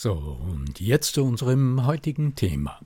[0.00, 2.78] So, und jetzt zu unserem heutigen Thema.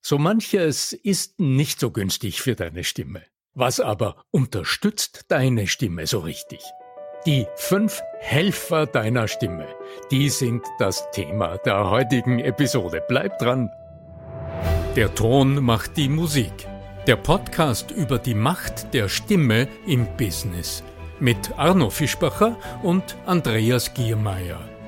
[0.00, 3.20] So manches ist nicht so günstig für deine Stimme.
[3.52, 6.60] Was aber unterstützt deine Stimme so richtig?
[7.26, 9.66] Die fünf Helfer deiner Stimme,
[10.10, 13.02] die sind das Thema der heutigen Episode.
[13.08, 13.68] Bleib dran!
[14.96, 16.66] Der Ton macht die Musik.
[17.06, 20.82] Der Podcast über die Macht der Stimme im Business.
[21.20, 24.73] Mit Arno Fischbacher und Andreas Giermeier.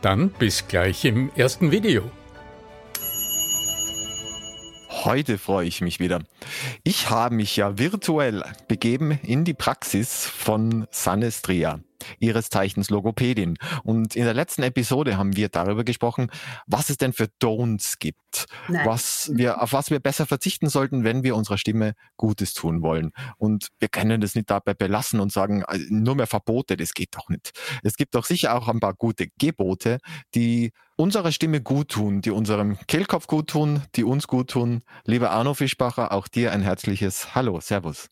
[0.00, 2.10] Dann bis gleich im ersten Video.
[5.04, 6.20] Heute freue ich mich wieder.
[6.84, 11.80] Ich habe mich ja virtuell begeben in die Praxis von Sanestria
[12.18, 13.58] ihres Zeichens Logopädin.
[13.82, 16.30] Und in der letzten Episode haben wir darüber gesprochen,
[16.66, 21.22] was es denn für Don'ts gibt, was wir, auf was wir besser verzichten sollten, wenn
[21.22, 23.12] wir unserer Stimme Gutes tun wollen.
[23.36, 27.14] Und wir können das nicht dabei belassen und sagen, äh, nur mehr Verbote, das geht
[27.14, 27.52] doch nicht.
[27.82, 29.98] Es gibt doch sicher auch ein paar gute Gebote,
[30.34, 34.82] die unserer Stimme gut tun, die unserem Kehlkopf gut tun, die uns gut tun.
[35.04, 38.08] Lieber Arno Fischbacher, auch dir ein herzliches Hallo, Servus.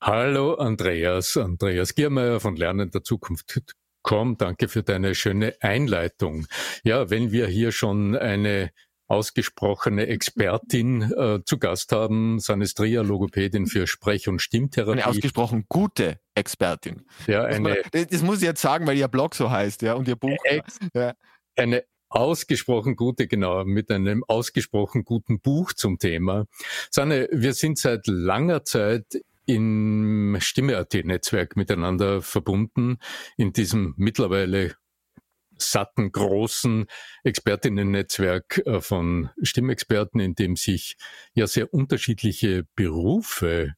[0.00, 4.36] Hallo Andreas, Andreas Giermeier von Lernen der Zukunft.com.
[4.38, 6.46] Danke für deine schöne Einleitung.
[6.84, 8.70] Ja, wenn wir hier schon eine
[9.08, 15.00] ausgesprochene Expertin äh, zu Gast haben, Sanestria, Logopädin für Sprech- und Stimmtherapie.
[15.02, 17.04] Eine ausgesprochen gute Expertin.
[17.26, 20.06] Ja, eine, das, das muss ich jetzt sagen, weil ihr Blog so heißt, ja, und
[20.06, 20.36] ihr Buch.
[20.44, 21.14] Ex, ja.
[21.56, 26.46] Eine ausgesprochen gute, genau, mit einem ausgesprochen guten Buch zum Thema.
[26.90, 29.04] Sanne, wir sind seit langer Zeit
[29.48, 32.98] im Stimme.at-Netzwerk miteinander verbunden,
[33.38, 34.76] in diesem mittlerweile
[35.56, 36.86] satten, großen
[37.24, 40.98] Expertinnen-Netzwerk äh, von Stimmexperten, in dem sich
[41.32, 43.74] ja sehr unterschiedliche Berufe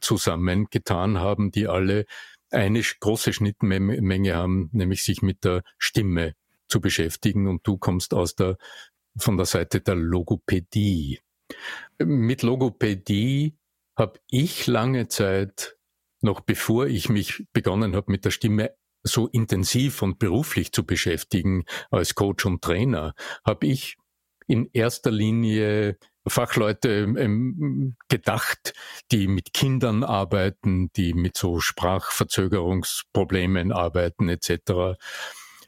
[0.00, 2.04] zusammengetan haben, die alle
[2.50, 6.34] eine große Schnittmenge haben, nämlich sich mit der Stimme
[6.66, 7.46] zu beschäftigen.
[7.46, 8.58] Und du kommst aus der,
[9.16, 11.20] von der Seite der Logopädie.
[11.98, 13.56] Mit Logopädie
[13.96, 15.76] habe ich lange Zeit,
[16.20, 21.64] noch bevor ich mich begonnen habe mit der Stimme so intensiv und beruflich zu beschäftigen
[21.90, 23.14] als Coach und Trainer,
[23.44, 23.96] habe ich
[24.46, 28.72] in erster Linie Fachleute ähm, gedacht,
[29.10, 35.00] die mit Kindern arbeiten, die mit so Sprachverzögerungsproblemen arbeiten etc.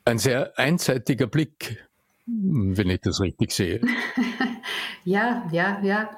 [0.04, 1.84] Ein sehr einseitiger Blick,
[2.26, 3.80] wenn ich das richtig sehe.
[5.04, 6.16] ja, ja, ja.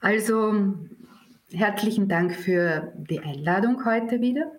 [0.00, 0.74] Also
[1.50, 4.52] Herzlichen Dank für die Einladung heute wieder.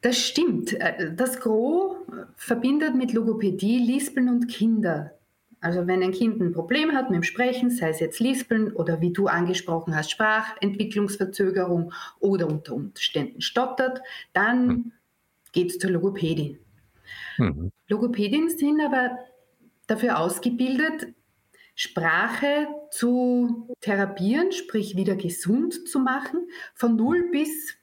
[0.00, 0.72] Das stimmt.
[0.74, 1.96] Äh, das Gros
[2.36, 5.18] verbindet mit Logopädie Lispeln und Kinder.
[5.60, 9.00] Also wenn ein Kind ein Problem hat mit dem Sprechen, sei es jetzt Lispeln oder
[9.00, 14.00] wie du angesprochen hast, Sprachentwicklungsverzögerung oder unter Umständen stottert,
[14.32, 14.92] dann mhm.
[15.52, 16.58] geht es zur Logopädin.
[17.38, 17.70] Mhm.
[17.88, 19.18] Logopädien sind aber
[19.86, 21.14] dafür ausgebildet,
[21.74, 27.74] Sprache zu therapieren, sprich wieder gesund zu machen, von 0 bis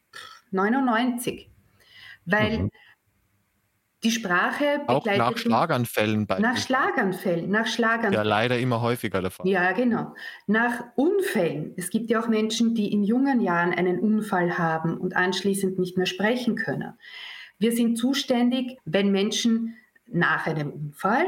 [0.52, 1.50] 99.
[2.26, 2.70] Weil mhm.
[4.04, 8.14] Die Sprache auch nach Schlaganfällen bei nach Schlaganfällen, nach Schlaganfällen.
[8.14, 9.46] Ja, leider immer häufiger der Fall.
[9.46, 10.16] Ja, genau.
[10.48, 11.74] Nach Unfällen.
[11.76, 15.98] Es gibt ja auch Menschen, die in jungen Jahren einen Unfall haben und anschließend nicht
[15.98, 16.94] mehr sprechen können.
[17.58, 19.76] Wir sind zuständig, wenn Menschen
[20.08, 21.26] nach einem Unfall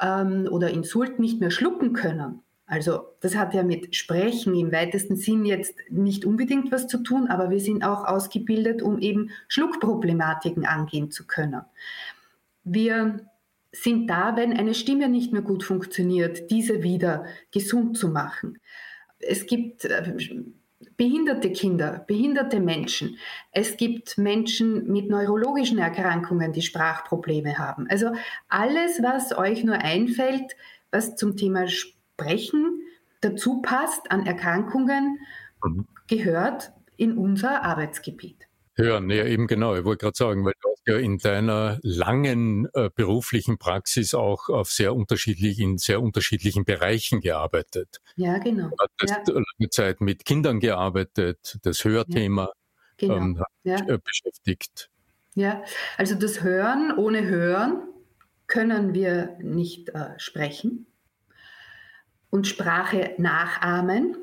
[0.00, 2.42] ähm, oder Insult nicht mehr schlucken können.
[2.66, 7.28] Also das hat ja mit Sprechen im weitesten Sinn jetzt nicht unbedingt was zu tun,
[7.28, 11.62] aber wir sind auch ausgebildet, um eben Schluckproblematiken angehen zu können.
[12.64, 13.20] Wir
[13.72, 18.58] sind da, wenn eine Stimme nicht mehr gut funktioniert, diese wieder gesund zu machen.
[19.18, 20.14] Es gibt äh,
[20.98, 23.18] behinderte Kinder, behinderte Menschen.
[23.52, 27.86] Es gibt Menschen mit neurologischen Erkrankungen, die Sprachprobleme haben.
[27.88, 28.12] Also
[28.48, 30.56] alles, was euch nur einfällt,
[30.90, 32.82] was zum Thema Sprechen
[33.20, 35.20] dazu passt an Erkrankungen,
[35.64, 35.86] mhm.
[36.08, 38.47] gehört in unser Arbeitsgebiet.
[38.78, 39.74] Ja, ja, eben genau.
[39.74, 44.48] Ich wollte gerade sagen, weil du hast ja in deiner langen äh, beruflichen Praxis auch
[44.48, 48.00] auf sehr unterschiedlich, in sehr unterschiedlichen Bereichen gearbeitet.
[48.14, 48.70] Ja, genau.
[48.70, 49.34] Du hast ja.
[49.34, 52.52] lange Zeit mit Kindern gearbeitet, das Hörthema ja.
[53.08, 53.16] genau.
[53.16, 53.76] ähm, ja.
[53.88, 54.90] Äh, beschäftigt.
[55.34, 55.64] Ja,
[55.96, 57.82] also das Hören, ohne Hören
[58.46, 60.86] können wir nicht äh, sprechen
[62.30, 64.16] und Sprache nachahmen.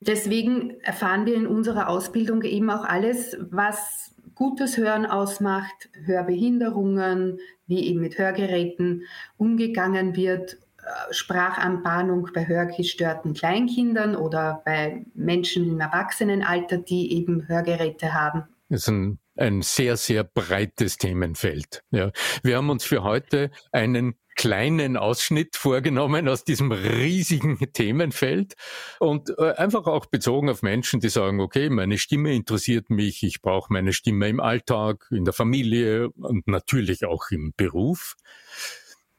[0.00, 7.88] Deswegen erfahren wir in unserer Ausbildung eben auch alles, was gutes Hören ausmacht, Hörbehinderungen, wie
[7.88, 9.02] eben mit Hörgeräten
[9.36, 18.14] umgegangen wird, äh, Sprachanbahnung bei hörgestörten Kleinkindern oder bei Menschen im Erwachsenenalter, die eben Hörgeräte
[18.14, 18.44] haben.
[18.68, 21.82] Das ist ein, ein sehr, sehr breites Themenfeld.
[21.90, 22.12] Ja.
[22.44, 28.54] Wir haben uns für heute einen kleinen Ausschnitt vorgenommen aus diesem riesigen Themenfeld
[29.00, 33.42] und äh, einfach auch bezogen auf Menschen, die sagen, okay, meine Stimme interessiert mich, ich
[33.42, 38.14] brauche meine Stimme im Alltag, in der Familie und natürlich auch im Beruf.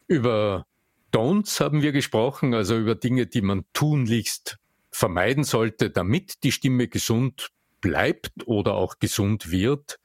[0.07, 0.66] Über
[1.12, 4.57] Don'ts haben wir gesprochen, also über Dinge, die man tunlichst
[4.89, 7.50] vermeiden sollte, damit die Stimme gesund
[7.81, 9.98] bleibt oder auch gesund wird.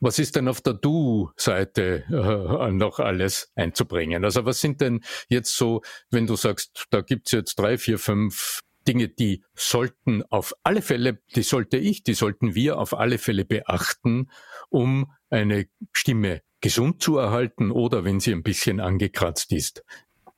[0.00, 4.24] Was ist denn auf der Du-Seite äh, noch alles einzubringen?
[4.24, 8.60] Also was sind denn jetzt so, wenn du sagst, da gibt's jetzt drei, vier, fünf
[8.88, 13.44] Dinge, die sollten auf alle Fälle, die sollte ich, die sollten wir auf alle Fälle
[13.44, 14.30] beachten,
[14.70, 19.84] um eine Stimme gesund zu erhalten oder wenn sie ein bisschen angekratzt ist,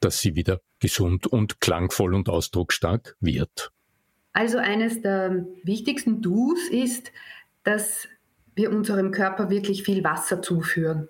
[0.01, 3.73] dass sie wieder gesund und klangvoll und ausdrucksstark wird.
[4.33, 7.13] Also eines der wichtigsten Dus ist,
[7.65, 8.09] dass
[8.55, 11.09] wir unserem Körper wirklich viel Wasser zuführen.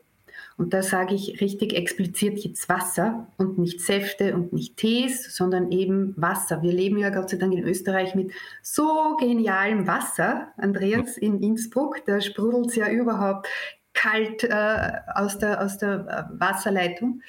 [0.56, 5.72] Und da sage ich richtig explizit jetzt Wasser und nicht Säfte und nicht Tees, sondern
[5.72, 6.62] eben Wasser.
[6.62, 12.04] Wir leben ja Gott sei Dank in Österreich mit so genialem Wasser, Andreas, in Innsbruck.
[12.06, 13.48] Da sprudelt es ja überhaupt
[13.94, 17.22] kalt äh, aus, der, aus der äh, Wasserleitung.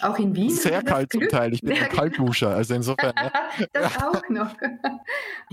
[0.00, 0.50] Auch in Wien.
[0.50, 1.52] Sehr kalt zum Teil.
[1.52, 3.14] Ich bin ein Kaltduscher, also insofern.
[3.16, 3.32] Ja.
[3.72, 4.54] das auch noch.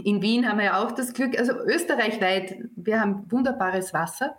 [0.04, 4.36] In Wien haben wir ja auch das Glück, also österreichweit, wir haben wunderbares Wasser.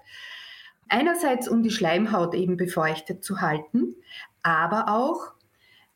[0.89, 3.97] Einerseits, um die Schleimhaut eben befeuchtet zu halten,
[4.43, 5.33] aber auch,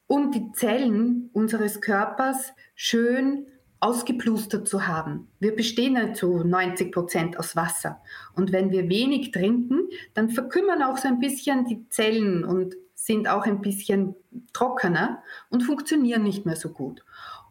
[0.09, 3.47] um die Zellen unseres Körpers schön
[3.79, 5.29] ausgeplustert zu haben.
[5.39, 8.03] Wir bestehen ja zu 90 Prozent aus Wasser.
[8.35, 13.29] Und wenn wir wenig trinken, dann verkümmern auch so ein bisschen die Zellen und sind
[13.29, 14.15] auch ein bisschen
[14.53, 17.03] trockener und funktionieren nicht mehr so gut.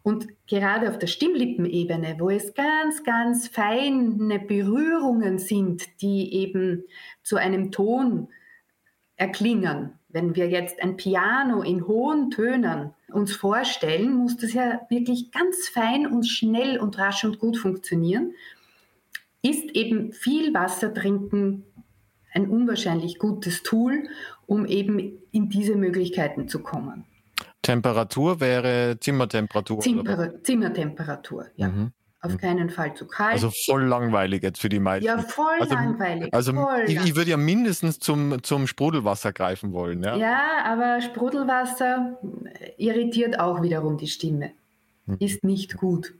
[0.04, 6.84] Und gerade auf der Stimmlippenebene, wo es ganz, ganz feine Berührungen sind, die eben
[7.24, 8.28] zu einem Ton
[9.16, 9.98] erklingen.
[10.08, 15.68] Wenn wir jetzt ein Piano in hohen Tönen uns vorstellen, muss das ja wirklich ganz
[15.68, 18.34] fein und schnell und rasch und gut funktionieren.
[19.42, 21.64] Ist eben viel Wasser trinken
[22.32, 24.08] ein unwahrscheinlich gutes Tool,
[24.50, 27.04] um eben in diese Möglichkeiten zu kommen.
[27.62, 29.78] Temperatur wäre Zimmertemperatur.
[29.78, 31.68] Zimmer, Zimmertemperatur, ja.
[31.68, 31.92] Mhm.
[32.20, 32.38] Auf mhm.
[32.38, 33.34] keinen Fall zu kalt.
[33.34, 35.06] Also voll langweilig jetzt für die meisten.
[35.06, 36.34] Ja, voll also, langweilig.
[36.34, 40.02] Also voll ich, ich, würde ja mindestens zum, zum Sprudelwasser greifen wollen.
[40.02, 40.16] Ja?
[40.16, 42.18] ja, aber Sprudelwasser
[42.76, 44.50] irritiert auch wiederum die Stimme.
[45.06, 45.16] Mhm.
[45.20, 46.12] Ist nicht gut.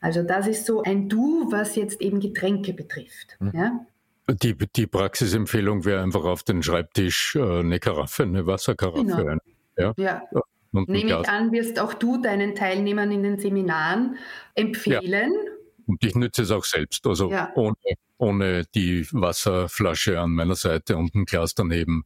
[0.00, 3.36] Also das ist so ein Du, was jetzt eben Getränke betrifft.
[3.40, 3.50] Mhm.
[3.52, 3.86] Ja?
[4.28, 9.04] Die, die Praxisempfehlung wäre einfach auf den Schreibtisch äh, eine Karaffe, eine Wasserkaraffe.
[9.04, 9.36] Genau.
[9.76, 9.94] Ja.
[9.96, 10.22] ja.
[10.72, 14.16] Und Nehme ich an, wirst auch du deinen Teilnehmern in den Seminaren
[14.54, 15.32] empfehlen.
[15.32, 15.52] Ja.
[15.86, 17.50] Und ich nütze es auch selbst, also ja.
[17.54, 17.76] ohne,
[18.16, 22.04] ohne die Wasserflasche an meiner Seite und ein Glas daneben.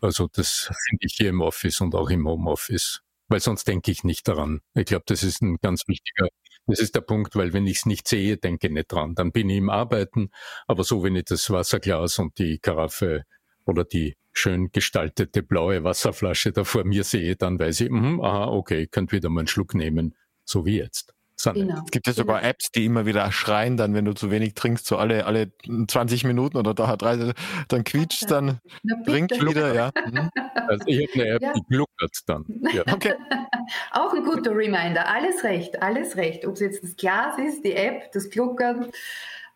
[0.00, 4.04] Also das finde ich hier im Office und auch im Homeoffice, weil sonst denke ich
[4.04, 4.60] nicht daran.
[4.74, 6.28] Ich glaube, das ist ein ganz wichtiger
[6.66, 9.14] das ist der Punkt, weil wenn ich es nicht sehe, denke ich nicht dran.
[9.14, 10.30] Dann bin ich im Arbeiten,
[10.66, 13.24] aber so wenn ich das Wasserglas und die Karaffe
[13.64, 18.46] oder die schön gestaltete blaue Wasserflasche da vor mir sehe, dann weiß ich, mh, aha,
[18.46, 21.14] okay, könnt wieder mal einen Schluck nehmen, so wie jetzt.
[21.44, 21.82] Genau.
[21.84, 22.50] Es gibt ja sogar genau.
[22.50, 25.52] Apps, die immer wieder schreien, dann, wenn du zu wenig trinkst, so alle, alle
[25.88, 27.32] 20 Minuten oder da hat 30,
[27.68, 28.60] dann quietscht dann,
[29.04, 29.90] trinkt wieder, ja.
[30.06, 30.30] Mhm.
[30.68, 31.52] Also ich habe eine App, ja.
[31.52, 32.44] die gluckert dann.
[32.72, 32.82] Ja.
[32.92, 33.14] Okay.
[33.92, 35.08] Auch ein guter Reminder.
[35.08, 36.46] Alles recht, alles recht.
[36.46, 38.90] Ob es jetzt das Glas ist, die App, das Gluckern.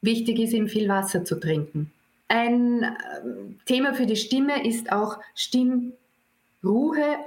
[0.01, 1.93] Wichtig ist eben viel Wasser zu trinken.
[2.29, 2.83] Ein
[3.25, 5.93] ähm, Thema für die Stimme ist auch Stimmruhe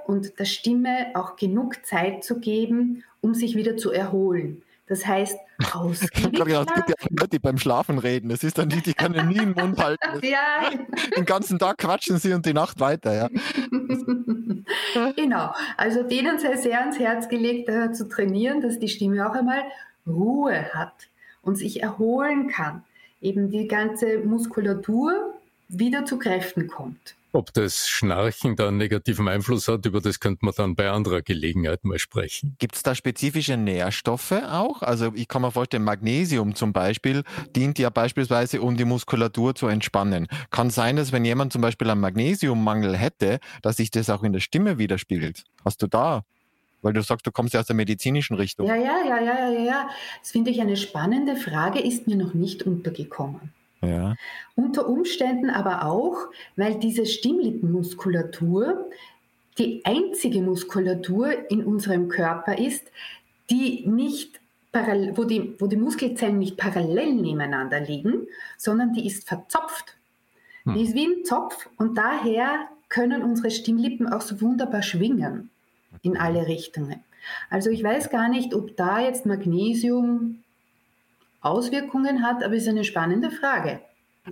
[0.07, 4.61] und der Stimme auch genug Zeit zu geben, um sich wieder zu erholen.
[4.89, 5.38] Das heißt,
[5.71, 8.31] ausgiebig genau, Es gibt ja Leute, die beim Schlafen reden.
[8.31, 10.19] Es ist dann die, die können nie im Mund halten.
[10.23, 10.71] ja.
[11.15, 13.13] Den ganzen Tag quatschen sie und die Nacht weiter.
[13.13, 13.29] Ja.
[15.15, 15.53] genau.
[15.77, 19.61] Also denen sei sehr ans Herz gelegt, äh, zu trainieren, dass die Stimme auch einmal
[20.07, 21.07] Ruhe hat
[21.43, 22.83] und sich erholen kann.
[23.21, 25.35] Eben die ganze Muskulatur
[25.67, 27.15] wieder zu Kräften kommt.
[27.31, 31.21] Ob das Schnarchen da einen negativen Einfluss hat, über das könnte man dann bei anderer
[31.21, 32.55] Gelegenheit mal sprechen.
[32.57, 34.81] Gibt es da spezifische Nährstoffe auch?
[34.81, 37.24] Also ich kann mir vorstellen, Magnesium zum Beispiel
[37.55, 40.27] dient ja beispielsweise, um die Muskulatur zu entspannen.
[40.50, 44.33] Kann sein, dass wenn jemand zum Beispiel einen Magnesiummangel hätte, dass sich das auch in
[44.33, 45.43] der Stimme widerspiegelt.
[45.63, 46.24] Hast du da
[46.81, 48.65] weil du sagst, du kommst ja aus der medizinischen Richtung.
[48.65, 49.89] Ja, ja, ja, ja, ja, ja.
[50.21, 53.53] Das finde ich eine spannende Frage, ist mir noch nicht untergekommen.
[53.81, 54.15] Ja.
[54.55, 58.89] Unter Umständen aber auch, weil diese Stimmlippenmuskulatur
[59.57, 62.91] die einzige Muskulatur in unserem Körper ist,
[63.50, 64.39] die nicht
[65.15, 69.98] wo die, wo die Muskelzellen nicht parallel nebeneinander liegen, sondern die ist verzopft.
[70.63, 70.75] Hm.
[70.75, 75.50] Die ist wie ein Zopf und daher können unsere Stimmlippen auch so wunderbar schwingen
[76.03, 77.03] in alle Richtungen.
[77.50, 80.43] Also ich weiß gar nicht, ob da jetzt Magnesium
[81.41, 83.81] Auswirkungen hat, aber es ist eine spannende Frage.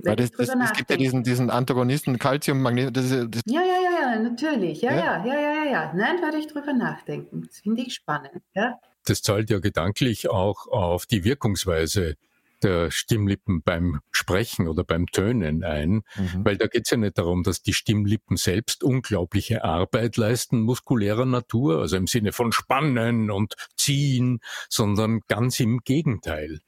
[0.03, 2.93] Weil das, das, es gibt ja diesen, diesen Antagonisten Calcium, Magnesium.
[2.93, 4.81] Das das ja, ja, ja, ja, natürlich.
[4.81, 5.71] Ja, ja, ja, ja, ja.
[5.71, 5.93] ja.
[5.95, 7.43] Nein, werde ich drüber nachdenken.
[7.47, 8.43] Das finde ich spannend.
[8.53, 8.79] Ja.
[9.05, 12.15] Das zahlt ja gedanklich auch auf die Wirkungsweise
[12.63, 16.43] der Stimmlippen beim Sprechen oder beim Tönen ein, mhm.
[16.43, 21.25] weil da geht es ja nicht darum, dass die Stimmlippen selbst unglaubliche Arbeit leisten, muskulärer
[21.25, 26.59] Natur, also im Sinne von spannen und ziehen, sondern ganz im Gegenteil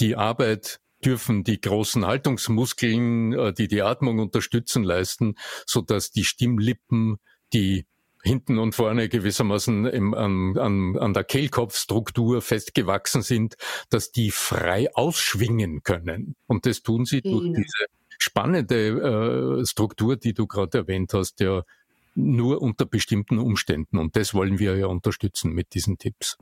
[0.00, 5.34] die Arbeit dürfen die großen Haltungsmuskeln, äh, die die Atmung unterstützen, leisten,
[5.66, 7.18] so dass die Stimmlippen,
[7.52, 7.86] die
[8.22, 13.54] hinten und vorne gewissermaßen im, an, an, an der Kehlkopfstruktur festgewachsen sind,
[13.88, 16.34] dass die frei ausschwingen können.
[16.46, 17.86] Und das tun sie durch diese
[18.18, 21.62] spannende äh, Struktur, die du gerade erwähnt hast, ja
[22.16, 23.98] nur unter bestimmten Umständen.
[23.98, 26.36] Und das wollen wir ja unterstützen mit diesen Tipps.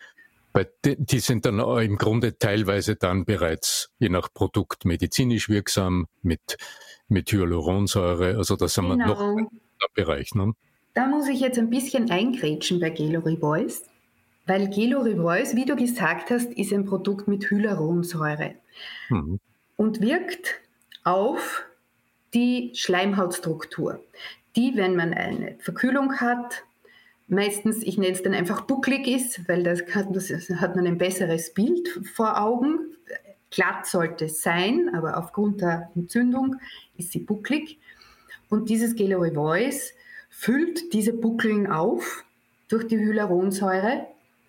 [0.53, 6.07] bei den, die sind dann im Grunde teilweise dann bereits je nach Produkt medizinisch wirksam
[6.23, 6.57] mit,
[7.09, 9.07] mit Hyaluronsäure, also da sind genau.
[9.07, 9.49] wir noch im
[9.95, 10.35] Bereich.
[10.35, 10.55] Ne?
[10.95, 13.83] Da muss ich jetzt ein bisschen eingrätschen bei Gelori Voice,
[14.47, 18.55] weil Gelori Voice, wie du gesagt hast, ist ein Produkt mit Hyaluronsäure
[19.09, 19.41] mhm.
[19.77, 20.61] und wirkt
[21.03, 21.65] auf
[22.33, 24.05] die Schleimhautstruktur,
[24.55, 26.63] die, wenn man eine Verkühlung hat,
[27.27, 29.83] meistens, ich nenne es dann einfach bucklig ist, weil das,
[30.13, 32.79] das hat man ein besseres Bild vor Augen.
[33.51, 36.57] Glatt sollte es sein, aber aufgrund der Entzündung
[36.97, 37.79] ist sie bucklig.
[38.49, 39.95] Und dieses Gelary Voice
[40.37, 42.25] füllt diese Buckeln auf
[42.69, 44.07] durch die Hyaluronsäure,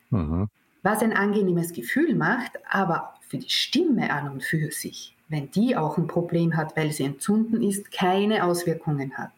[0.10, 0.50] mhm.
[0.82, 5.77] was ein angenehmes Gefühl macht, aber für die Stimme an und für sich, wenn die
[5.77, 9.32] auch ein Problem hat, weil sie entzünden ist, keine Auswirkungen hat.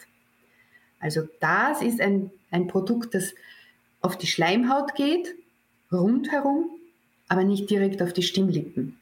[1.00, 3.36] Also das ist ein, ein Produkt, das
[4.02, 5.36] auf die Schleimhaut geht,
[5.92, 6.70] rundherum,
[7.28, 8.98] aber nicht direkt auf die Stimmlippen.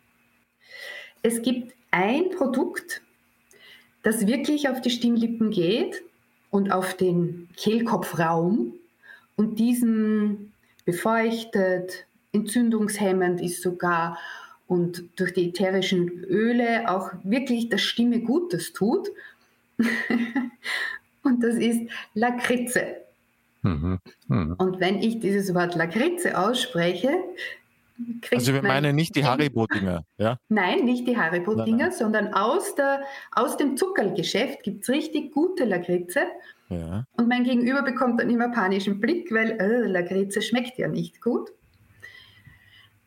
[1.21, 3.01] Es gibt ein Produkt,
[4.03, 6.03] das wirklich auf die Stimmlippen geht
[6.55, 8.75] und auf den Kehlkopfraum
[9.35, 10.53] und diesen
[10.85, 14.17] befeuchtet, entzündungshemmend ist sogar
[14.65, 19.09] und durch die ätherischen Öle auch wirklich der Stimme Gutes tut.
[21.23, 21.81] und das ist
[22.13, 23.01] Lakritze.
[23.61, 23.99] Mhm.
[24.29, 24.55] Mhm.
[24.57, 27.17] Und wenn ich dieses Wort Lakritze ausspreche,
[28.31, 30.37] also wir meinen nicht die Haribo-Dinger, ja?
[30.49, 36.21] Nein, nicht die Haribo-Dinger, sondern aus, der, aus dem Zuckergeschäft gibt es richtig gute Lakritze.
[36.69, 37.05] Ja.
[37.17, 41.51] Und mein Gegenüber bekommt dann immer panischen Blick, weil äh, Lakritze schmeckt ja nicht gut.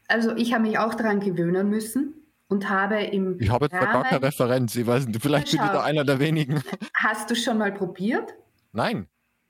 [0.07, 2.15] Also ich habe mich auch daran gewöhnen müssen
[2.49, 5.61] und habe im Ich habe jetzt Rahmen, gar keine Referenz, ich weiß nicht, vielleicht bin
[5.63, 6.63] ich da einer der wenigen.
[6.95, 8.35] Hast du schon mal probiert?
[8.73, 9.07] Nein.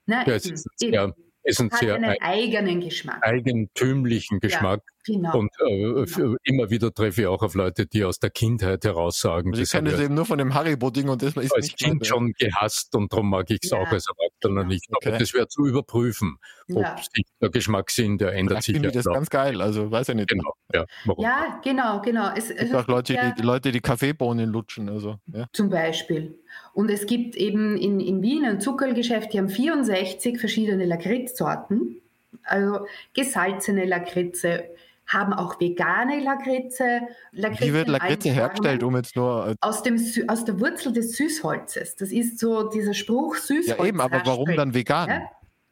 [0.06, 1.14] Nein, ja, es ist sehr,
[1.56, 3.22] ein hat sehr einen eigenen Geschmack.
[3.22, 4.82] eigentümlichen Geschmack.
[5.06, 5.38] Ja, genau.
[5.38, 6.36] Und äh, genau.
[6.44, 9.50] immer wieder treffe ich auch auf Leute, die aus der Kindheit heraus sagen.
[9.50, 12.06] Also ich kenne es eben nur von dem Haribo-Ding und das ist als nicht Kind
[12.06, 13.78] schon gehasst und darum mag ich es ja.
[13.78, 14.86] auch als Erwachsener nicht.
[14.90, 15.18] Aber okay.
[15.18, 16.38] das wäre zu überprüfen,
[16.70, 16.96] ob ja.
[16.96, 18.74] sich der Geschmackssinn, der ändert sich.
[18.74, 20.28] Ich finde das ganz geil, also weiß ich nicht.
[20.28, 21.24] Genau, ja, warum?
[21.24, 22.32] ja genau, genau.
[22.36, 24.88] Es, es gibt auch Leute, die, Leute, die Kaffeebohnen lutschen.
[24.88, 25.46] Also, ja.
[25.52, 26.38] Zum Beispiel.
[26.78, 31.96] Und es gibt eben in, in Wien ein Zuckergeschäft, die haben 64 verschiedene Lakritzsorten,
[32.44, 34.62] also gesalzene Lakritze,
[35.04, 37.00] haben auch vegane Lakritze.
[37.32, 39.48] Lakritze Wie wird Lakritze hergestellt, um jetzt nur...
[39.48, 41.96] Äh aus, dem, aus der Wurzel des Süßholzes.
[41.96, 43.76] Das ist so dieser Spruch Süßholz.
[43.76, 45.08] Ja eben, aber warum dann vegan?
[45.08, 45.22] Ja?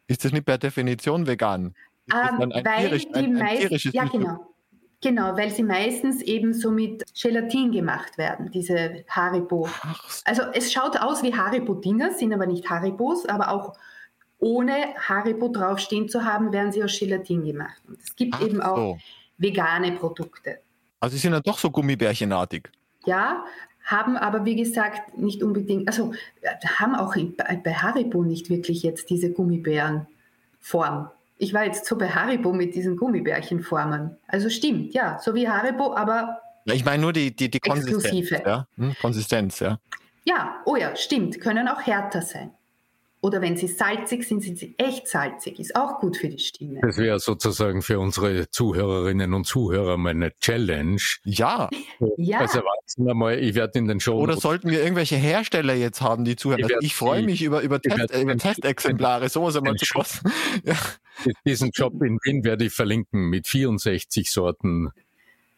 [0.08, 1.76] Ist das nicht per Definition vegan?
[2.06, 4.55] Ist um, ähm, weil tierisch, die ein, ein meist, ja, genau.
[5.02, 9.68] Genau, weil sie meistens eben so mit Gelatin gemacht werden, diese Haribo.
[9.82, 10.10] Ach.
[10.24, 13.74] Also es schaut aus wie Haribo-Dinger, sind aber nicht Haribos, aber auch
[14.38, 17.80] ohne Haribo draufstehen zu haben, werden sie aus Gelatin gemacht.
[17.86, 18.98] Und es gibt Ach eben auch so.
[19.38, 20.60] vegane Produkte.
[21.00, 22.70] Also sie sind dann doch so gummibärchenartig.
[23.04, 23.44] Ja,
[23.84, 26.12] haben aber wie gesagt nicht unbedingt, also
[26.78, 31.10] haben auch bei Haribo nicht wirklich jetzt diese Gummibärenform.
[31.38, 34.16] Ich war jetzt so bei Haribo mit diesen Gummibärchenformen.
[34.26, 36.40] Also stimmt, ja, so wie Haribo, aber.
[36.64, 38.30] Ich meine nur die, die, die Konsistenz.
[38.30, 38.66] Ja?
[38.76, 39.78] Hm, Konsistenz, ja.
[40.24, 42.50] Ja, oh ja, stimmt, können auch härter sein.
[43.26, 45.58] Oder wenn sie salzig sind, sind sie echt salzig.
[45.58, 46.78] Ist auch gut für die Stimme.
[46.80, 51.00] Das wäre sozusagen für unsere Zuhörerinnen und Zuhörer meine Challenge.
[51.24, 51.68] Ja.
[52.18, 52.38] ja.
[52.38, 54.20] Als Erwachsener mal, ich werde in den Show.
[54.20, 56.60] Oder sollten wir irgendwelche Hersteller jetzt haben, die zuhören?
[56.60, 60.30] Ich, also ich freue mich über, über, Test, äh, über Testexemplare, sowas einmal zu kosten.
[60.62, 60.76] ja.
[61.44, 64.92] Diesen Job in Wien werde ich verlinken mit 64 Sorten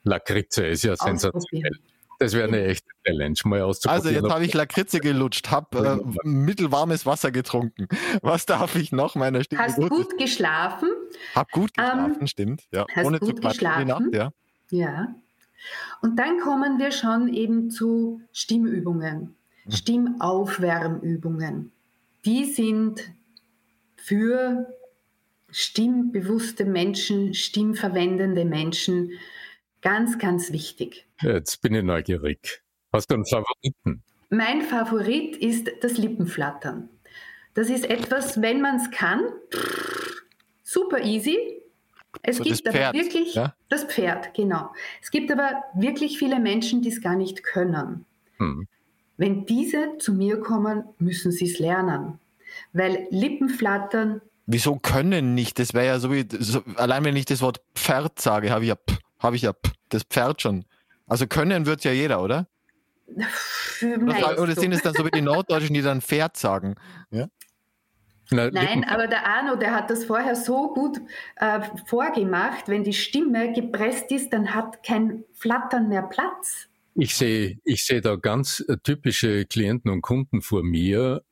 [0.05, 0.65] Lakritze.
[0.67, 1.73] Ist ja sensationell.
[2.19, 4.07] Das wäre eine echte Challenge, mal auszuprobieren.
[4.07, 7.87] Also jetzt habe ich Lakritze gelutscht, habe äh, mittelwarmes Wasser getrunken.
[8.23, 9.63] Was darf ich noch meiner Stimme?
[9.63, 10.89] Hast gut, gut geschlafen?
[11.35, 12.65] Hab gut geschlafen, um, stimmt.
[12.73, 13.87] Ja, hast ohne gut zu geschlafen.
[13.87, 14.33] Nacht, ja.
[14.71, 15.15] ja.
[16.03, 19.71] Und dann kommen wir schon eben zu Stimmübungen, mhm.
[19.71, 21.71] Stimmaufwärmübungen.
[22.25, 23.13] Die sind
[23.97, 24.67] für
[25.51, 29.13] stimmbewusste Menschen, stimmverwendende Menschen
[29.83, 31.07] ganz, ganz wichtig.
[31.21, 32.63] Jetzt bin ich neugierig.
[32.93, 34.03] Hast du einen Favoriten?
[34.31, 36.89] Mein Favorit ist das Lippenflattern.
[37.55, 39.21] Das ist etwas, wenn man es kann,
[40.63, 41.37] super easy.
[42.23, 43.55] Es so gibt aber wirklich ja?
[43.69, 44.71] das Pferd, genau.
[45.03, 48.05] Es gibt aber wirklich viele Menschen, die es gar nicht können.
[48.39, 48.67] Hm.
[49.17, 52.19] Wenn diese zu mir kommen, müssen sie es lernen.
[52.73, 54.21] Weil Lippenflattern.
[54.47, 55.59] Wieso können nicht?
[55.59, 58.69] Das wäre ja so wie, so, allein wenn ich das Wort Pferd sage, habe ich
[58.69, 58.77] ja,
[59.19, 59.53] habe ich ja
[59.89, 60.65] das Pferd schon.
[61.07, 62.47] Also können wird ja jeder, oder?
[63.81, 66.75] Oder, oder sind es dann so wie die Norddeutschen, die dann Pferd sagen?
[67.11, 67.29] Ja?
[68.31, 71.01] Na, Nein, aber der Arno, der hat das vorher so gut
[71.37, 72.69] äh, vorgemacht.
[72.69, 76.69] Wenn die Stimme gepresst ist, dann hat kein Flattern mehr Platz.
[76.95, 81.23] Ich sehe ich seh da ganz äh, typische Klienten und Kunden vor mir.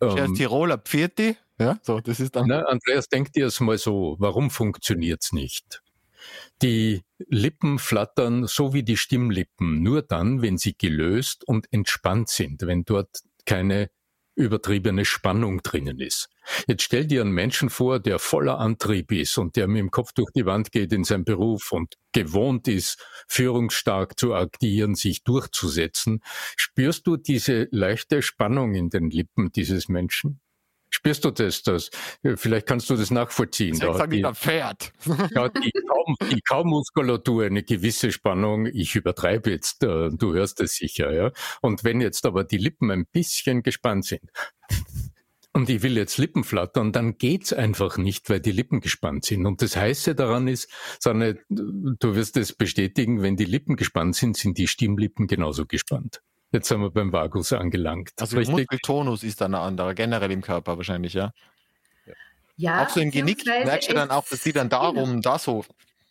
[0.00, 1.36] Ähm, Tiroler Pfirti.
[1.58, 2.46] Ja, so, das ist dann.
[2.48, 5.82] Na, Andreas, denk dir es mal so, warum funktioniert es nicht?
[6.62, 12.62] Die Lippen flattern so wie die Stimmlippen, nur dann, wenn sie gelöst und entspannt sind,
[12.62, 13.10] wenn dort
[13.44, 13.90] keine
[14.36, 16.28] übertriebene Spannung drinnen ist.
[16.68, 20.12] Jetzt stell dir einen Menschen vor, der voller Antrieb ist und der mit dem Kopf
[20.12, 26.22] durch die Wand geht in seinem Beruf und gewohnt ist, führungsstark zu agieren, sich durchzusetzen.
[26.56, 30.40] Spürst du diese leichte Spannung in den Lippen dieses Menschen?
[30.96, 31.62] Spürst du das?
[31.62, 31.90] das
[32.36, 33.78] vielleicht kannst du das nachvollziehen.
[33.78, 34.92] Da hat die, Pferd.
[35.34, 38.64] Ja, die, Kaum, die Kaumuskulatur eine gewisse Spannung.
[38.64, 41.12] Ich übertreibe jetzt, äh, du hörst es sicher.
[41.12, 41.32] Ja?
[41.60, 44.22] Und wenn jetzt aber die Lippen ein bisschen gespannt sind,
[45.52, 49.44] und ich will jetzt Lippen flattern, dann geht's einfach nicht, weil die Lippen gespannt sind.
[49.44, 54.38] Und das Heiße daran ist, Sanne, du wirst es bestätigen, wenn die Lippen gespannt sind,
[54.38, 56.22] sind die Stimmlippen genauso gespannt.
[56.56, 58.12] Jetzt sind wir beim Vagus angelangt.
[58.18, 61.32] Also der Muskeltonus ist dann ein anderer, generell im Körper wahrscheinlich, ja?
[62.56, 62.82] Ja.
[62.82, 65.66] Auch so im Genick merkst du dann auch, dass die dann darum, da so.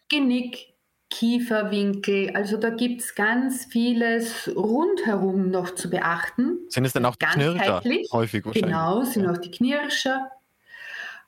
[0.08, 0.76] Genick,
[1.10, 2.36] Kieferwinkel.
[2.36, 6.60] Also da gibt es ganz vieles rundherum noch zu beachten.
[6.70, 7.82] Sind es dann auch die Knirscher
[8.12, 8.72] häufig wahrscheinlich?
[8.72, 9.32] Genau, sind ja.
[9.32, 10.30] auch die Knirscher.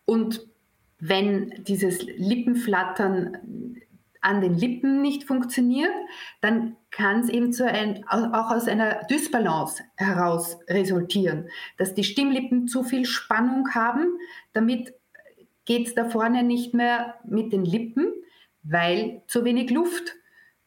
[0.05, 0.45] Und
[0.99, 3.77] wenn dieses Lippenflattern
[4.21, 5.93] an den Lippen nicht funktioniert,
[6.41, 12.67] dann kann es eben zu ein, auch aus einer Dysbalance heraus resultieren, dass die Stimmlippen
[12.67, 14.17] zu viel Spannung haben.
[14.53, 14.93] Damit
[15.65, 18.07] geht es da vorne nicht mehr mit den Lippen
[18.69, 20.15] weil zu wenig Luft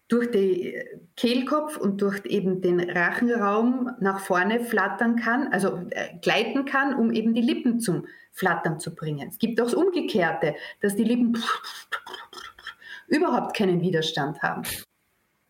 [0.09, 0.73] durch den
[1.17, 7.13] Kehlkopf und durch eben den Rachenraum nach vorne flattern kann, also äh, gleiten kann, um
[7.13, 9.29] eben die Lippen zum Flattern zu bringen.
[9.29, 11.39] Es gibt auch das Umgekehrte, dass die Lippen
[13.11, 14.63] überhaupt keinen Widerstand haben.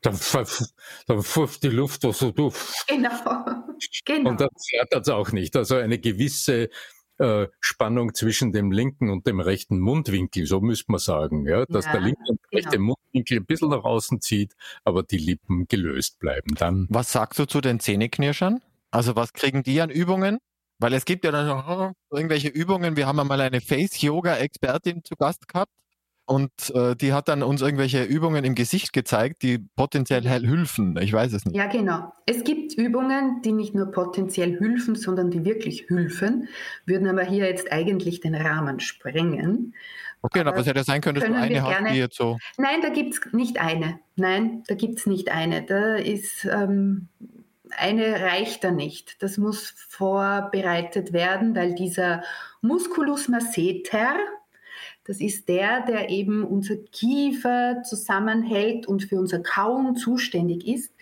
[0.02, 0.18] Dann,
[1.06, 2.56] dann pfufft die Luft so durch.
[2.88, 3.10] Genau.
[4.04, 4.30] genau.
[4.30, 5.56] Und dann flattert es auch nicht.
[5.56, 6.70] Also eine gewisse
[7.18, 11.84] äh, Spannung zwischen dem linken und dem rechten Mundwinkel, so müsste man sagen, ja, dass
[11.84, 12.62] ja, der linke und genau.
[12.62, 16.54] rechte Mundwinkel ein bisschen nach außen zieht, aber die Lippen gelöst bleiben.
[16.54, 16.86] Dann.
[16.88, 18.62] Was sagst du zu den Zähneknirschern?
[18.90, 20.38] Also was kriegen die an Übungen?
[20.78, 22.96] Weil es gibt ja dann noch oh, irgendwelche Übungen.
[22.96, 25.70] Wir haben ja mal eine Face-Yoga-Expertin zu Gast gehabt
[26.30, 30.96] und äh, die hat dann uns irgendwelche Übungen im Gesicht gezeigt, die potenziell helfen.
[31.02, 31.56] Ich weiß es nicht.
[31.56, 32.12] Ja, genau.
[32.24, 36.46] Es gibt Übungen, die nicht nur potenziell helfen, sondern die wirklich helfen,
[36.86, 39.74] würden aber hier jetzt eigentlich den Rahmen sprengen.
[40.22, 42.38] Okay, aber es hätte sein können, dass du eine hast, gerne, die jetzt so.
[42.56, 43.98] Nein, da gibt es nicht eine.
[44.14, 45.62] Nein, da gibt es nicht eine.
[45.62, 47.08] Da ist ähm,
[47.76, 49.20] eine reicht da nicht.
[49.20, 52.22] Das muss vorbereitet werden, weil dieser
[52.60, 54.14] Musculus masseter,
[55.10, 60.92] das ist der, der eben unser Kiefer zusammenhält und für unser Kauen zuständig ist,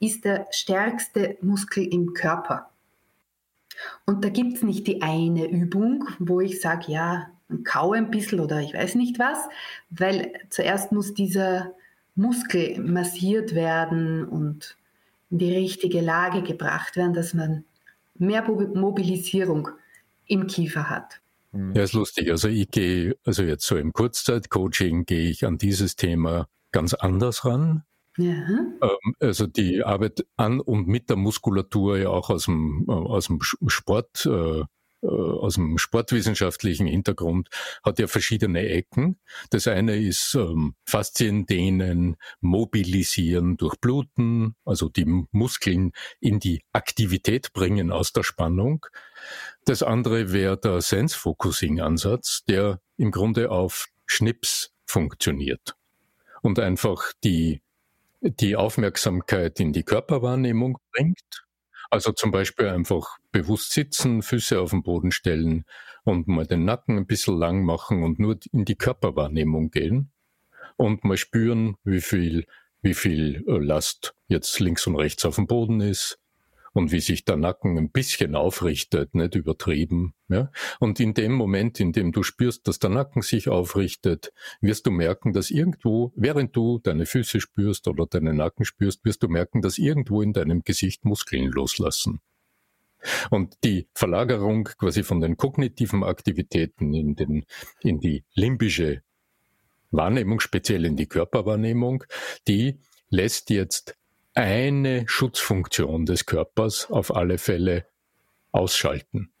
[0.00, 2.70] ist der stärkste Muskel im Körper.
[4.04, 7.30] Und da gibt es nicht die eine Übung, wo ich sage, ja,
[7.62, 9.38] kau ein bisschen oder ich weiß nicht was,
[9.90, 11.70] weil zuerst muss dieser
[12.16, 14.76] Muskel massiert werden und
[15.30, 17.64] in die richtige Lage gebracht werden, dass man
[18.18, 19.68] mehr Mobilisierung
[20.26, 21.21] im Kiefer hat.
[21.52, 22.30] Ja, ist lustig.
[22.30, 27.44] Also ich gehe, also jetzt so im Kurzzeitcoaching gehe ich an dieses Thema ganz anders
[27.44, 27.84] ran.
[28.16, 28.32] Ja.
[28.32, 33.26] Ähm, also die Arbeit an und mit der Muskulatur ja auch aus dem, äh, aus
[33.26, 34.64] dem Sport, äh,
[35.02, 37.48] aus dem sportwissenschaftlichen Hintergrund
[37.82, 39.18] hat ja verschiedene Ecken.
[39.50, 47.90] Das eine ist ähm, Faszien dehnen, mobilisieren, durchbluten, also die Muskeln in die Aktivität bringen
[47.90, 48.86] aus der Spannung.
[49.64, 55.76] Das andere wäre der Sense-Focusing-Ansatz, der im Grunde auf Schnips funktioniert
[56.42, 57.62] und einfach die,
[58.20, 61.44] die Aufmerksamkeit in die Körperwahrnehmung bringt.
[61.92, 65.66] Also zum Beispiel einfach bewusst sitzen, Füße auf den Boden stellen
[66.04, 70.10] und mal den Nacken ein bisschen lang machen und nur in die Körperwahrnehmung gehen
[70.78, 72.46] und mal spüren, wie viel,
[72.80, 76.18] wie viel äh, Last jetzt links und rechts auf dem Boden ist,
[76.72, 80.14] und wie sich der Nacken ein bisschen aufrichtet, nicht übertrieben.
[80.28, 80.50] Ja?
[80.80, 84.90] Und in dem Moment, in dem du spürst, dass der Nacken sich aufrichtet, wirst du
[84.90, 89.62] merken, dass irgendwo, während du deine Füße spürst oder deinen Nacken spürst, wirst du merken,
[89.62, 92.20] dass irgendwo in deinem Gesicht Muskeln loslassen.
[93.30, 97.44] Und die Verlagerung quasi von den kognitiven Aktivitäten in, den,
[97.80, 99.02] in die limbische
[99.90, 102.04] Wahrnehmung, speziell in die Körperwahrnehmung,
[102.48, 102.78] die
[103.10, 103.96] lässt jetzt
[104.34, 107.86] eine Schutzfunktion des Körpers auf alle Fälle
[108.50, 109.32] ausschalten.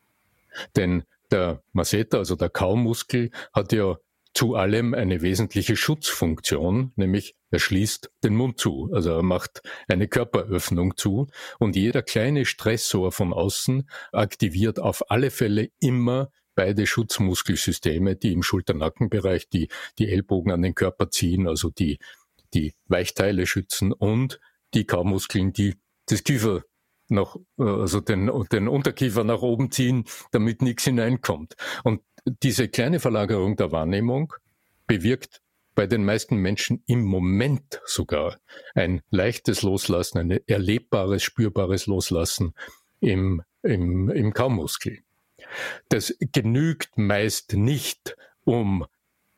[0.76, 3.96] Denn der Masseter, also der Kaumuskel, hat ja
[4.34, 10.08] zu allem eine wesentliche Schutzfunktion, nämlich er schließt den Mund zu, also er macht eine
[10.08, 11.26] Körperöffnung zu
[11.58, 18.42] und jeder kleine Stressor von außen aktiviert auf alle Fälle immer beide Schutzmuskelsysteme, die im
[18.42, 21.98] Schulternackenbereich die, die Ellbogen an den Körper ziehen, also die,
[22.54, 24.40] die Weichteile schützen und
[24.74, 26.62] die Kaumuskeln, die das Kiefer,
[27.08, 31.56] nach, also den, den Unterkiefer nach oben ziehen, damit nichts hineinkommt.
[31.84, 32.00] Und
[32.42, 34.32] diese kleine Verlagerung der Wahrnehmung
[34.86, 35.42] bewirkt
[35.74, 38.38] bei den meisten Menschen im Moment sogar
[38.74, 42.54] ein leichtes Loslassen, ein erlebbares, spürbares Loslassen
[43.00, 44.98] im, im, im Kaumuskel.
[45.88, 48.86] Das genügt meist nicht, um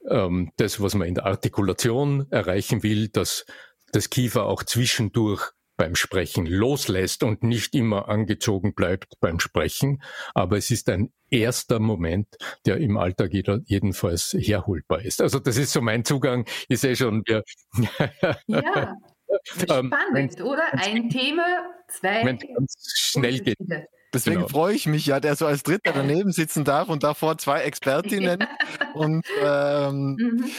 [0.08, 3.46] ähm, das, was man in der Artikulation erreichen will, dass
[3.94, 10.02] das Kiefer auch zwischendurch beim Sprechen loslässt und nicht immer angezogen bleibt beim Sprechen.
[10.34, 12.28] Aber es ist ein erster Moment,
[12.64, 15.20] der im Alltag jeder, jedenfalls herholbar ist.
[15.20, 16.46] Also das ist so mein Zugang.
[16.68, 17.42] Ich sehe schon, wir.
[18.46, 18.94] ja,
[19.68, 20.62] ähm, spannend, ähm, oder?
[20.72, 21.44] Ein Thema,
[21.88, 22.24] zwei.
[22.24, 23.58] Wenn es ganz schnell geht.
[24.12, 24.48] Deswegen genau.
[24.48, 28.46] freue ich mich ja, der so als Dritter daneben sitzen darf und davor zwei Expertinnen.
[28.94, 30.50] und ähm, mhm.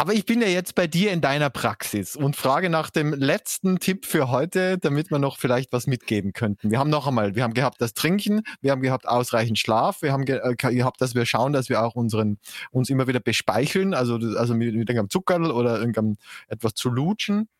[0.00, 3.80] Aber ich bin ja jetzt bei dir in deiner Praxis und frage nach dem letzten
[3.80, 6.70] Tipp für heute, damit wir noch vielleicht was mitgeben könnten.
[6.70, 10.10] Wir haben noch einmal, wir haben gehabt das Trinken, wir haben gehabt ausreichend Schlaf, wir
[10.10, 12.38] haben ge äh, gehabt, dass wir schauen, dass wir auch unseren,
[12.70, 16.16] uns immer wieder bespeicheln, also, also mit, mit irgendeinem Zuckerl oder irgendeinem
[16.48, 17.50] etwas zu lutschen.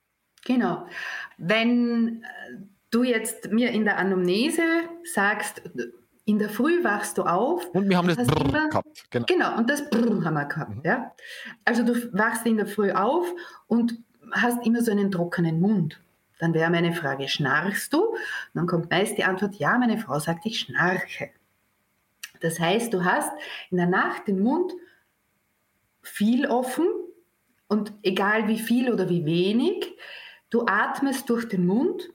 [0.46, 0.86] Genau.
[1.36, 2.56] Wenn äh,
[2.90, 4.62] du jetzt mir in der Anamnese
[5.04, 5.60] sagst,
[6.24, 7.66] in der Früh wachst du auf.
[7.70, 9.10] Und wir haben das Brrr immer, gehabt.
[9.10, 9.26] Genau.
[9.26, 10.76] genau, und das Brrr haben wir gehabt.
[10.76, 10.82] Mhm.
[10.84, 11.12] Ja?
[11.64, 13.26] Also du wachst in der Früh auf
[13.66, 13.98] und
[14.32, 16.00] hast immer so einen trockenen Mund.
[16.38, 18.10] Dann wäre meine Frage, schnarchst du?
[18.10, 18.18] Und
[18.54, 21.30] dann kommt meist die Antwort, ja, meine Frau sagt, ich schnarche.
[22.40, 23.30] Das heißt, du hast
[23.70, 24.72] in der Nacht den Mund
[26.02, 26.86] viel offen
[27.68, 29.96] und egal wie viel oder wie wenig,
[30.48, 32.10] du atmest durch den Mund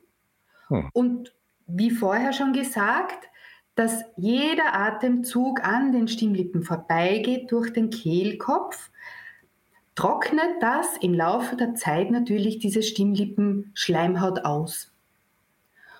[0.68, 0.90] hm.
[0.94, 1.36] und
[1.68, 3.30] wie vorher schon gesagt,
[3.76, 8.90] dass jeder Atemzug an den Stimmlippen vorbeigeht durch den Kehlkopf,
[9.96, 14.92] trocknet das im Laufe der Zeit natürlich diese Stimmlippen-Schleimhaut aus.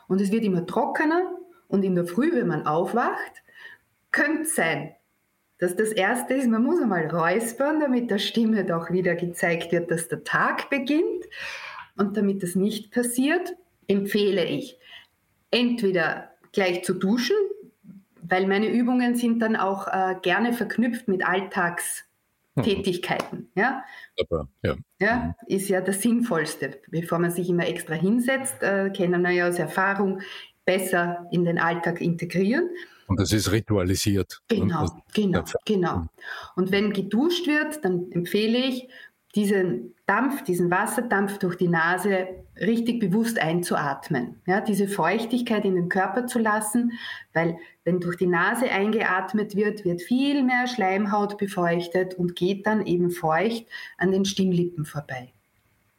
[0.08, 3.44] Und es wird immer trockener und in der Früh, wenn man aufwacht,
[4.12, 4.96] könnte sein,
[5.58, 9.90] dass das Erste ist, man muss einmal räuspern, damit der Stimme doch wieder gezeigt wird,
[9.90, 11.26] dass der Tag beginnt.
[11.98, 13.56] Und damit das nicht passiert,
[13.88, 14.78] empfehle ich,
[15.52, 17.38] entweder gleich zu duschen,
[18.30, 23.50] weil meine Übungen sind dann auch äh, gerne verknüpft mit Alltagstätigkeiten.
[23.56, 23.84] Ja?
[24.20, 24.76] Aber, ja.
[25.00, 25.34] ja, mhm.
[25.48, 26.82] ist ja das Sinnvollste.
[26.90, 30.22] Bevor man sich immer extra hinsetzt, äh, können wir ja aus Erfahrung
[30.66, 32.70] besser in den Alltag integrieren.
[33.08, 34.42] Und das ist ritualisiert.
[34.48, 35.98] Genau, genau, genau.
[35.98, 36.10] Mhm.
[36.56, 38.88] Und wenn geduscht wird, dann empfehle ich,
[39.36, 42.28] diesen Dampf, diesen Wasserdampf durch die Nase
[42.60, 44.42] richtig bewusst einzuatmen.
[44.46, 46.94] Ja, diese Feuchtigkeit in den Körper zu lassen,
[47.34, 52.86] weil wenn durch die Nase eingeatmet wird, wird viel mehr Schleimhaut befeuchtet und geht dann
[52.86, 53.66] eben feucht
[53.98, 55.32] an den Stimmlippen vorbei.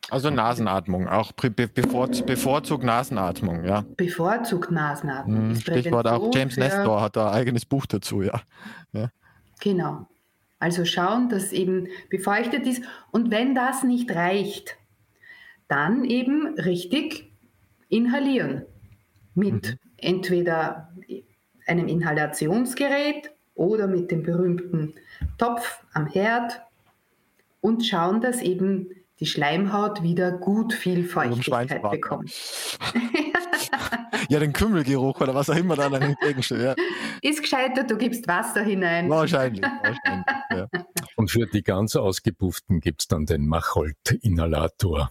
[0.09, 3.85] Also Nasenatmung, auch bevorzugt, bevorzugt Nasenatmung, ja.
[3.97, 5.51] Bevorzugt Nasenatmung.
[5.51, 8.41] Hm, Stichwort auch James Nestor hat da ein eigenes Buch dazu, ja.
[8.93, 9.11] ja.
[9.61, 10.07] Genau.
[10.59, 12.83] Also schauen, dass eben befeuchtet ist.
[13.11, 14.77] Und wenn das nicht reicht,
[15.69, 17.31] dann eben richtig
[17.89, 18.65] inhalieren.
[19.35, 19.79] Mit mhm.
[19.99, 20.93] entweder
[21.67, 24.95] einem Inhalationsgerät oder mit dem berühmten
[25.39, 26.63] Topf am Herd
[27.61, 32.31] und schauen, dass eben die Schleimhaut wieder gut viel Feuchtigkeit bekommt.
[34.29, 36.61] ja, den Kümmelgeruch oder was auch immer da dann entgegensteht.
[36.61, 36.75] Ja.
[37.23, 39.09] Ist gescheiter, du gibst Wasser hinein.
[39.09, 39.63] Wahrscheinlich.
[39.63, 40.27] wahrscheinlich.
[41.27, 45.11] Und für die ganz Ausgepufften gibt es dann den Macholt-Inhalator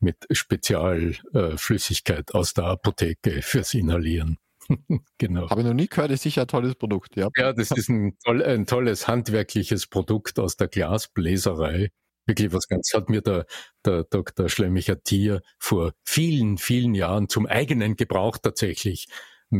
[0.00, 4.36] mit Spezialflüssigkeit äh, aus der Apotheke fürs Inhalieren.
[5.16, 5.48] genau.
[5.48, 7.30] Habe ich noch nie gehört, ist sicher ein tolles Produkt, ja.
[7.38, 11.88] Ja, das ist ein, toll, ein tolles handwerkliches Produkt aus der Glasbläserei
[12.26, 13.46] wirklich was ganz, hat mir der,
[13.84, 14.50] der Dr.
[14.50, 19.08] Schlemmicher Tier vor vielen, vielen Jahren zum eigenen Gebrauch tatsächlich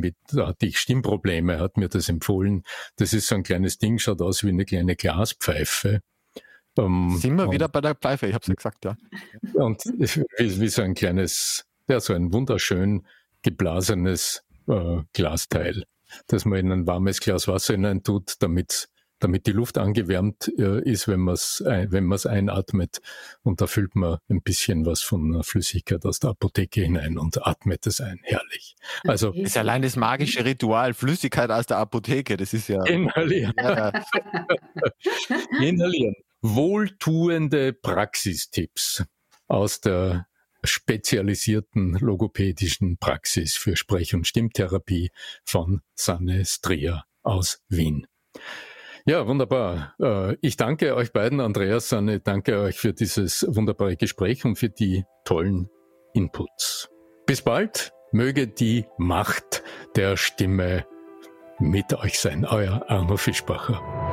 [0.01, 2.65] mit, hatte ich Stimmprobleme, hat mir das empfohlen.
[2.97, 6.01] Das ist so ein kleines Ding, schaut aus wie eine kleine Glaspfeife.
[6.77, 8.97] Ähm, Sind wir wieder bei der Pfeife, ich habe es ja gesagt, ja.
[9.55, 13.07] Und wie, wie, so ein kleines, ja, so ein wunderschön
[13.43, 15.85] geblasenes äh, Glasteil,
[16.27, 18.89] das man in ein warmes Glas Wasser hinein tut, damit
[19.25, 23.01] damit die Luft angewärmt äh, ist, wenn man es wenn man's einatmet.
[23.43, 27.87] Und da füllt man ein bisschen was von Flüssigkeit aus der Apotheke hinein und atmet
[27.87, 28.21] es ein.
[28.23, 28.77] Herrlich.
[29.05, 32.85] Also das ist allein das magische Ritual, Flüssigkeit aus der Apotheke, das ist ja.
[32.85, 33.55] Inhalieren.
[33.57, 33.93] Ja.
[35.61, 36.15] Inhalieren.
[36.43, 39.05] Wohltuende Praxistipps
[39.49, 40.27] aus der
[40.63, 45.11] spezialisierten logopädischen Praxis für Sprech- und Stimmtherapie
[45.45, 48.07] von Sanne Strier aus Wien.
[49.07, 49.95] Ja, wunderbar.
[50.01, 54.71] Äh, ich danke euch beiden, Andreas, Sanne, danke euch für dieses wunderbare Gespräch und für
[54.71, 55.69] die tollen
[56.15, 56.89] Inputs.
[57.27, 59.63] Bis bald, Möge die Macht
[59.97, 60.87] der Stimme
[61.59, 64.04] mit euch sein, euer Arno Fischbacher.